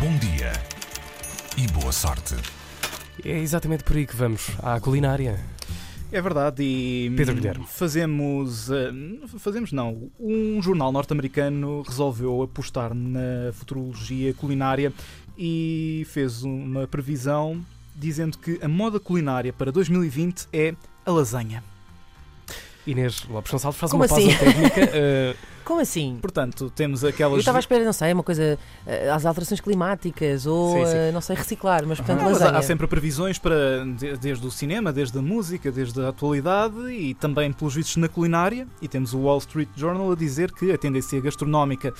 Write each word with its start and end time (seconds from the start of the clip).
Bom 0.00 0.16
dia 0.18 0.52
e 1.56 1.66
boa 1.68 1.92
sorte. 1.92 2.34
É 3.24 3.38
exatamente 3.38 3.84
por 3.84 3.96
aí 3.96 4.06
que 4.06 4.14
vamos, 4.14 4.50
à 4.62 4.78
culinária. 4.80 5.38
É 6.12 6.20
verdade, 6.20 6.62
e 6.62 7.12
Pedro 7.16 7.34
Guilherme. 7.34 7.64
fazemos, 7.68 8.70
eh, 8.70 8.92
fazemos 9.38 9.72
não, 9.72 10.08
um 10.20 10.62
jornal 10.62 10.92
norte-americano 10.92 11.82
resolveu 11.82 12.42
apostar 12.42 12.94
na 12.94 13.52
futurologia 13.52 14.32
culinária 14.34 14.92
e 15.36 16.06
fez 16.10 16.42
uma 16.44 16.86
previsão 16.86 17.60
dizendo 17.94 18.38
que 18.38 18.58
a 18.62 18.68
moda 18.68 19.00
culinária 19.00 19.52
para 19.52 19.72
2020 19.72 20.46
é 20.52 20.74
a 21.04 21.10
lasanha. 21.10 21.64
Inês 22.86 23.24
Lopes 23.28 23.50
Gonçalves 23.50 23.80
faz 23.80 23.90
Como 23.90 24.04
uma 24.04 24.08
pausa 24.08 24.28
assim? 24.28 24.36
técnica. 24.38 24.80
eh, 24.94 25.34
Como 25.66 25.80
assim? 25.80 26.16
Portanto, 26.22 26.70
temos 26.70 27.02
Eu 27.02 27.08
aquelas 27.08 27.40
estava 27.40 27.58
à 27.58 27.60
espera, 27.60 27.84
não 27.84 27.92
sei, 27.92 28.12
uma 28.12 28.22
coisa, 28.22 28.56
eh, 28.86 29.10
às 29.10 29.26
alterações 29.26 29.60
climáticas 29.60 30.46
ou, 30.46 30.72
Sim, 30.78 30.86
sim. 30.86 30.92
eh, 30.96 31.10
não 31.12 31.20
sei, 31.20 31.34
reciclar, 31.34 31.84
mas 31.84 31.98
portanto, 31.98 32.22
Não, 32.22 32.30
mas 32.30 32.40
há 32.40 32.62
sempre 32.62 32.86
previsões 32.86 33.36
para 33.36 33.84
de- 33.84 34.16
desde 34.16 34.46
o 34.46 34.50
cinema, 34.50 34.92
desde 34.92 35.18
a 35.18 35.22
música, 35.22 35.72
desde 35.72 36.00
a 36.00 36.08
atualidade 36.10 36.78
e 36.92 37.12
também 37.14 37.52
pelos 37.52 37.74
vistos 37.74 37.96
na 37.96 38.08
culinária. 38.08 38.66
E 38.80 38.86
temos 38.86 39.12
o 39.12 39.18
Wall 39.18 39.38
Street 39.38 39.68
Journal 39.76 40.12
a 40.12 40.14
dizer 40.14 40.52
que 40.52 40.70
a 40.70 40.78
tendência 40.78 41.20
gastronómica 41.20 41.92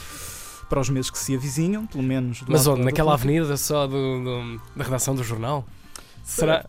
para 0.69 0.81
os 0.81 0.89
meses 0.89 1.11
que 1.11 1.19
se 1.19 1.35
avizinham, 1.35 1.87
pelo 1.87 2.05
menos 2.05 2.43
do 2.43 2.53
mas 2.53 2.67
onde? 2.67 2.83
Naquela 2.85 3.15
avenida 3.15 3.57
só 3.57 3.87
do, 3.87 3.93
do- 3.93 4.61
da 4.77 4.85
redação 4.85 5.15
do 5.15 5.25
jornal? 5.25 5.65
Será? 6.27 6.67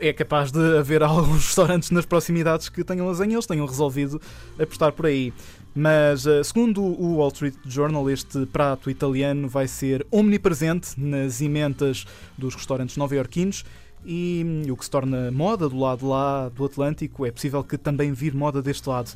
É 0.00 0.12
capaz 0.12 0.50
de 0.50 0.76
haver 0.76 1.04
alguns 1.04 1.46
restaurantes 1.46 1.92
nas 1.92 2.04
proximidades 2.04 2.68
que 2.68 2.82
tenham 2.82 3.06
lasanha, 3.06 3.34
eles 3.34 3.46
tenham 3.46 3.64
resolvido 3.64 4.20
apostar 4.58 4.90
por 4.90 5.06
aí. 5.06 5.32
Mas, 5.72 6.26
eh, 6.26 6.42
segundo 6.42 6.82
o 6.82 7.18
Wall 7.18 7.28
Street 7.28 7.54
Journal, 7.64 8.10
este 8.10 8.44
prato 8.46 8.90
italiano 8.90 9.48
vai 9.48 9.68
ser 9.68 10.04
omnipresente 10.10 11.00
nas 11.00 11.40
emendas 11.40 12.06
dos 12.36 12.56
restaurantes 12.56 12.96
nova-iorquinos 12.96 13.64
e 14.04 14.42
hum, 14.44 14.72
o 14.72 14.76
que 14.76 14.84
se 14.84 14.90
torna 14.90 15.30
moda 15.30 15.68
do 15.68 15.78
lado 15.78 16.08
lá 16.08 16.48
do 16.48 16.64
Atlântico 16.64 17.26
é 17.26 17.30
possível 17.30 17.62
que 17.62 17.76
também 17.76 18.12
vir 18.12 18.34
moda 18.34 18.62
deste 18.62 18.88
lado. 18.88 19.10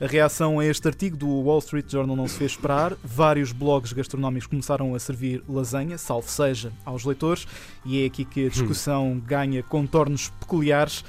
A 0.00 0.06
reação 0.06 0.58
a 0.58 0.64
este 0.64 0.88
artigo 0.88 1.14
do 1.14 1.28
Wall 1.28 1.58
Street 1.58 1.90
Journal 1.90 2.16
não 2.16 2.26
se 2.26 2.38
fez 2.38 2.52
esperar. 2.52 2.96
Vários 3.04 3.52
blogs 3.52 3.92
gastronómicos 3.92 4.46
começaram 4.46 4.94
a 4.94 4.98
servir 4.98 5.42
lasanha, 5.46 5.98
salvo 5.98 6.26
seja, 6.26 6.72
aos 6.86 7.04
leitores, 7.04 7.46
e 7.84 8.02
é 8.02 8.06
aqui 8.06 8.24
que 8.24 8.46
a 8.46 8.48
discussão 8.48 9.20
ganha 9.26 9.62
contornos 9.62 10.30
peculiares. 10.40 11.04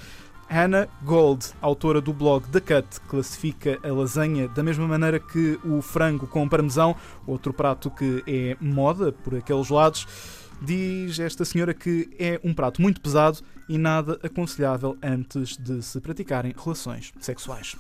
Hannah 0.50 0.90
Gold, 1.06 1.54
autora 1.62 2.02
do 2.02 2.12
blog 2.12 2.46
The 2.50 2.60
Cut, 2.60 3.00
classifica 3.08 3.80
a 3.82 3.88
lasanha 3.88 4.50
da 4.50 4.62
mesma 4.62 4.86
maneira 4.86 5.18
que 5.18 5.58
o 5.64 5.82
frango 5.82 6.28
com 6.28 6.50
parmesão, 6.50 6.94
outro 7.26 7.54
prato 7.54 7.90
que 7.90 8.22
é 8.28 8.58
moda 8.60 9.14
por 9.14 9.34
aqueles 9.34 9.70
lados. 9.70 10.06
Diz 10.62 11.20
esta 11.20 11.44
senhora 11.44 11.74
que 11.74 12.10
é 12.20 12.40
um 12.44 12.54
prato 12.54 12.82
muito 12.82 13.02
pesado 13.02 13.40
e 13.68 13.78
nada 13.78 14.20
aconselhável 14.24 14.96
antes 15.02 15.58
de 15.58 15.82
se 15.82 16.00
praticarem 16.00 16.54
relações 16.58 17.12
sexuais. 17.20 17.76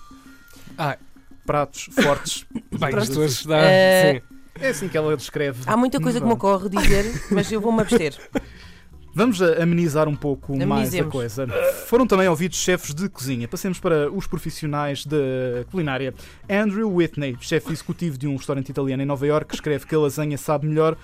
Ah, 0.77 0.97
Pratos 1.45 1.89
fortes. 1.93 2.45
bem, 2.79 2.97
estou 2.97 3.23
a 3.23 3.25
estudar. 3.25 3.63
Sim. 3.63 4.21
É 4.59 4.69
assim 4.69 4.87
que 4.87 4.97
ela 4.97 5.15
descreve. 5.17 5.63
Há 5.65 5.75
muita 5.75 5.99
coisa 5.99 6.19
que 6.19 6.25
me 6.25 6.33
ocorre 6.33 6.69
dizer, 6.69 7.05
mas 7.31 7.51
eu 7.51 7.59
vou-me 7.59 7.81
abster. 7.81 8.15
Vamos 9.13 9.41
a- 9.41 9.61
amenizar 9.61 10.07
um 10.07 10.15
pouco 10.15 10.53
mais 10.55 10.61
a 10.71 10.73
Amenizemos. 10.75 11.11
coisa. 11.11 11.47
Foram 11.87 12.07
também 12.07 12.29
ouvidos 12.29 12.57
chefes 12.57 12.93
de 12.95 13.09
cozinha. 13.09 13.45
Passemos 13.47 13.77
para 13.79 14.09
os 14.09 14.25
profissionais 14.25 15.05
da 15.05 15.17
culinária. 15.69 16.13
Andrew 16.49 16.89
Whitney, 16.93 17.35
chefe 17.41 17.73
executivo 17.73 18.17
de 18.17 18.25
um 18.27 18.37
restaurante 18.37 18.69
italiano 18.69 19.03
em 19.03 19.05
Nova 19.05 19.27
York, 19.27 19.53
escreve 19.53 19.85
que 19.85 19.93
a 19.95 19.99
lasanha 19.99 20.37
sabe 20.37 20.65
melhor 20.67 20.95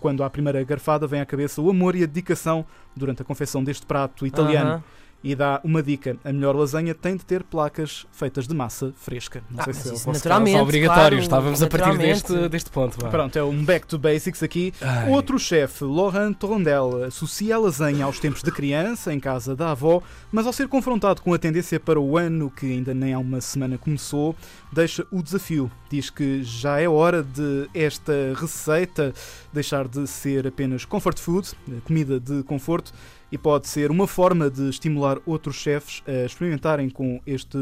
quando 0.00 0.22
à 0.22 0.30
primeira 0.30 0.62
garfada 0.64 1.06
vem 1.06 1.20
à 1.20 1.26
cabeça 1.26 1.60
o 1.60 1.70
amor 1.70 1.94
e 1.96 2.02
a 2.02 2.06
dedicação 2.06 2.64
durante 2.94 3.22
a 3.22 3.24
confecção 3.24 3.62
deste 3.62 3.86
prato 3.86 4.26
italiano. 4.26 4.70
Aham. 4.70 4.82
E 5.24 5.34
dá 5.34 5.58
uma 5.64 5.82
dica: 5.82 6.18
a 6.22 6.30
melhor 6.30 6.54
lasanha 6.54 6.94
tem 6.94 7.16
de 7.16 7.24
ter 7.24 7.42
placas 7.42 8.06
feitas 8.12 8.46
de 8.46 8.54
massa 8.54 8.92
fresca. 8.94 9.42
Não 9.50 9.60
Ah, 9.60 9.64
sei 9.64 9.72
se 9.72 9.88
é 9.88 9.94
isso 9.94 10.12
naturalmente. 10.12 10.58
obrigatório, 10.58 11.16
claro, 11.16 11.22
estávamos 11.22 11.62
a 11.62 11.66
partir 11.66 11.96
deste, 11.96 12.48
deste 12.50 12.70
ponto. 12.70 13.00
vá. 13.00 13.08
Pronto, 13.08 13.34
é 13.38 13.42
um 13.42 13.64
back 13.64 13.86
to 13.86 13.98
basics 13.98 14.42
aqui. 14.42 14.74
Ai. 14.82 15.08
Outro 15.08 15.38
chefe, 15.38 15.82
Laurent 15.84 16.34
Torondel, 16.34 17.04
associa 17.04 17.56
a 17.56 17.58
lasanha 17.58 18.04
aos 18.04 18.20
tempos 18.20 18.42
de 18.42 18.50
criança, 18.52 19.14
em 19.14 19.18
casa 19.18 19.56
da 19.56 19.70
avó, 19.70 20.02
mas 20.30 20.46
ao 20.46 20.52
ser 20.52 20.68
confrontado 20.68 21.22
com 21.22 21.32
a 21.32 21.38
tendência 21.38 21.80
para 21.80 21.98
o 21.98 22.18
ano, 22.18 22.50
que 22.50 22.66
ainda 22.66 22.92
nem 22.92 23.14
há 23.14 23.18
uma 23.18 23.40
semana 23.40 23.78
começou, 23.78 24.36
deixa 24.70 25.06
o 25.10 25.22
desafio. 25.22 25.70
Diz 25.88 26.10
que 26.10 26.42
já 26.42 26.78
é 26.80 26.88
hora 26.88 27.22
de 27.22 27.66
esta 27.72 28.12
receita 28.36 29.14
deixar 29.52 29.88
de 29.88 30.06
ser 30.06 30.46
apenas 30.46 30.84
comfort 30.84 31.18
food, 31.18 31.48
comida 31.84 32.20
de 32.20 32.42
conforto, 32.42 32.92
e 33.34 33.38
pode 33.38 33.66
ser 33.66 33.90
uma 33.90 34.06
forma 34.06 34.48
de 34.48 34.68
estimular 34.68 35.18
outros 35.26 35.56
chefes 35.56 36.04
a 36.06 36.24
experimentarem 36.24 36.88
com 36.88 37.20
este 37.26 37.58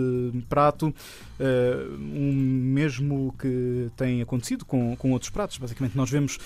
prato, 0.46 0.94
eh, 1.40 1.86
um 1.98 2.30
mesmo 2.34 3.34
que 3.40 3.88
tem 3.96 4.20
acontecido 4.20 4.66
com, 4.66 4.94
com 4.96 5.12
outros 5.12 5.30
pratos. 5.30 5.56
Basicamente, 5.56 5.96
nós 5.96 6.10
vemos 6.10 6.38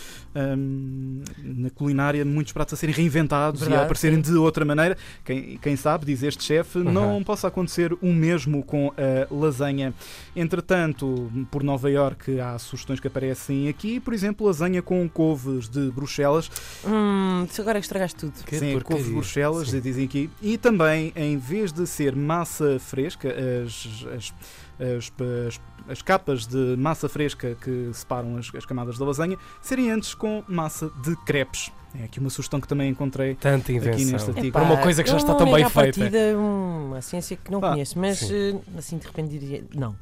hum, 0.57 1.23
na 1.43 1.71
culinária 1.71 2.25
muitos 2.25 2.53
pratos 2.53 2.75
a 2.75 2.77
serem 2.77 2.95
reinventados 2.95 3.63
e 3.63 3.65
a 3.65 3.67
Verdade, 3.67 3.85
aparecerem 3.87 4.23
sim. 4.23 4.31
de 4.33 4.39
outra 4.39 4.65
maneira. 4.65 4.97
Quem, 5.25 5.59
quem 5.59 5.75
sabe, 5.75 6.07
diz 6.07 6.23
este 6.23 6.45
chefe, 6.45 6.79
não 6.79 7.17
Uhum. 7.17 7.25
possa 7.25 7.49
acontecer 7.49 7.93
o 8.01 8.13
mesmo 8.13 8.63
com 8.63 8.93
a 8.97 9.35
lasanha. 9.35 9.93
Entretanto, 10.37 11.31
por 11.51 11.65
Nova 11.65 11.91
York 11.91 12.39
há 12.39 12.57
sugestões 12.59 13.01
que 13.01 13.09
aparecem 13.09 13.69
aqui, 13.69 13.99
por 13.99 14.15
exemplo, 14.15 14.47
lasanha 14.47 14.83
com 14.83 15.09
couves 15.09 15.69
de 15.69 15.91
Bruxelas, 15.91 16.49
Hum, 16.87 17.47
agora 17.59 17.79
é 17.79 17.81
que 17.81 17.87
estragaste 17.87 18.17
tudo. 18.21 18.33
Que 18.45 18.59
Sim, 18.59 18.79
couve 18.81 19.16
Bruxelas, 19.21 19.69
Sim. 19.71 19.81
dizem 19.81 20.05
aqui. 20.05 20.31
E 20.43 20.57
também, 20.59 21.13
em 21.17 21.37
vez 21.39 21.73
de 21.73 21.87
ser 21.87 22.15
massa 22.17 22.79
fresca, 22.79 23.29
as, 23.65 23.89
as, 24.15 24.35
as, 24.81 25.13
as- 25.49 25.61
as 25.89 26.03
capas 26.03 26.47
de 26.49 26.75
massa 26.77 27.09
fresca 27.09 27.57
que 27.63 27.91
separam 27.93 28.37
as, 28.37 28.53
as 28.57 28.67
camadas 28.67 28.99
da 28.99 29.05
lasanha, 29.05 29.39
serem 29.63 29.89
antes 29.93 30.15
com 30.15 30.43
massa 30.49 30.91
de 31.05 31.15
crepes. 31.25 31.71
É 31.99 32.05
aqui 32.05 32.19
uma 32.19 32.29
sugestão 32.29 32.61
que 32.61 32.67
também 32.67 32.91
encontrei. 32.91 33.37
Tanta 33.37 33.71
neste 33.73 34.03
invenção. 34.03 34.29
artigo. 34.35 34.53
Para 34.53 34.65
uma 34.65 34.77
coisa 34.79 35.05
que 35.05 35.09
já 35.11 35.17
está 35.17 35.33
tão 35.35 35.47
bem 35.47 35.63
feita. 35.69 35.73
partida 36.01 36.19
uma 36.37 37.01
ciência 37.01 37.37
que 37.37 37.51
não 37.53 37.61
Ah, 37.65 37.71
conheço, 37.71 37.97
mas 37.99 38.19
sim. 38.19 38.35
eh, 38.35 38.79
assim 38.79 38.99
de 38.99 39.07
repente 39.07 39.29
diria. 39.39 39.65
Não. 39.75 39.95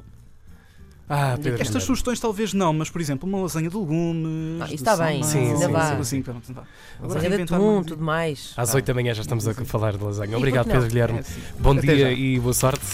Ah, 1.07 1.37
Pedro 1.41 1.61
Estas 1.61 1.83
sugestões 1.83 2.19
talvez 2.19 2.51
não, 2.53 2.73
mas 2.73 2.89
por 2.89 2.99
exemplo, 2.99 3.29
uma 3.29 3.39
lasanha 3.41 3.69
de 3.69 3.77
legumes. 3.77 4.59
Ah, 4.61 4.65
isso 4.65 4.75
está 4.75 4.97
bem, 4.97 5.21
sim, 5.21 5.51
ainda 5.51 5.67
sim, 5.67 5.71
vá. 5.71 5.95
sim, 5.97 6.03
sim, 6.03 6.21
pronto, 6.23 6.51
vá. 6.53 6.63
Agora 6.99 7.13
Lasanha 7.21 7.37
de 7.37 7.43
atum, 7.43 7.83
tudo 7.83 8.03
mais. 8.03 8.53
Às 8.57 8.71
Ah. 8.71 8.75
8 8.75 8.85
da 8.87 8.93
manhã 8.95 9.13
já 9.13 9.21
estamos 9.21 9.47
a 9.47 9.53
falar 9.53 9.95
de 9.97 10.03
lasanha. 10.03 10.35
Obrigado? 10.35 10.65
Pedro 10.65 10.87
Guilherme. 10.87 11.19
É. 11.19 11.23
Bom 11.59 11.73
Até 11.77 11.81
dia 11.95 12.05
já. 12.07 12.11
e 12.11 12.39
boa 12.39 12.53
sorte. 12.53 12.85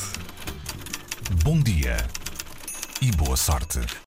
Bom 1.44 1.59
dia 1.59 1.97
e 3.01 3.11
boa 3.11 3.38
sorte. 3.38 3.79